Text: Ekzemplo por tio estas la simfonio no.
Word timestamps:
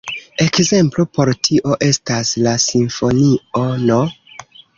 Ekzemplo 0.43 1.03
por 1.17 1.29
tio 1.47 1.75
estas 1.89 2.33
la 2.47 2.55
simfonio 2.65 3.63
no. 3.85 4.01